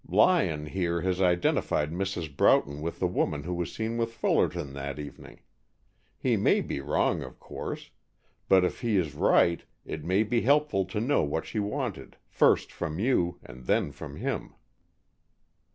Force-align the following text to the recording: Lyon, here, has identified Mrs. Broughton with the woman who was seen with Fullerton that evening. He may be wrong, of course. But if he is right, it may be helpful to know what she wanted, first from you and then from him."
Lyon, 0.07 0.65
here, 0.65 1.01
has 1.01 1.21
identified 1.21 1.91
Mrs. 1.91 2.35
Broughton 2.35 2.81
with 2.81 2.97
the 2.97 3.05
woman 3.05 3.43
who 3.43 3.53
was 3.53 3.71
seen 3.71 3.97
with 3.97 4.11
Fullerton 4.15 4.73
that 4.73 4.97
evening. 4.97 5.41
He 6.17 6.35
may 6.35 6.61
be 6.61 6.79
wrong, 6.81 7.21
of 7.21 7.39
course. 7.39 7.91
But 8.49 8.65
if 8.65 8.81
he 8.81 8.97
is 8.97 9.13
right, 9.13 9.63
it 9.85 10.03
may 10.03 10.23
be 10.23 10.41
helpful 10.41 10.85
to 10.85 10.99
know 10.99 11.21
what 11.21 11.45
she 11.45 11.59
wanted, 11.59 12.17
first 12.27 12.71
from 12.71 12.97
you 12.97 13.37
and 13.43 13.65
then 13.67 13.91
from 13.91 14.15
him." 14.15 14.55